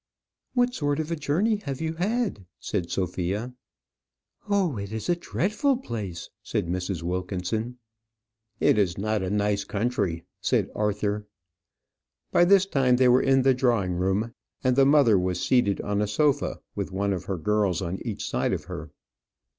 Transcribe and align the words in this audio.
"What 0.55 0.73
sort 0.73 0.99
of 0.99 1.11
a 1.11 1.15
journey 1.15 1.57
have 1.65 1.79
you 1.79 1.93
had?" 1.93 2.47
said 2.59 2.89
Sophia. 2.89 3.53
"Oh, 4.49 4.75
it 4.77 4.91
is 4.91 5.09
a 5.09 5.15
dreadful 5.15 5.77
place!" 5.77 6.27
said 6.41 6.65
Mrs. 6.65 7.03
Wilkinson. 7.03 7.77
"It 8.59 8.79
is 8.79 8.97
not 8.97 9.21
a 9.21 9.29
nice 9.29 9.63
country," 9.63 10.23
said 10.41 10.71
Arthur. 10.73 11.27
By 12.31 12.45
this 12.45 12.65
time 12.65 12.95
they 12.95 13.09
were 13.09 13.21
in 13.21 13.43
the 13.43 13.53
drawing 13.53 13.93
room, 13.93 14.33
and 14.63 14.75
the 14.75 14.87
mother 14.87 15.19
was 15.19 15.39
seated 15.39 15.79
on 15.81 16.01
a 16.01 16.07
sofa, 16.07 16.61
with 16.73 16.91
one 16.91 17.13
of 17.13 17.25
her 17.25 17.37
girls 17.37 17.79
on 17.83 17.99
each 18.01 18.27
side 18.27 18.53
of 18.53 18.63
her. 18.63 18.89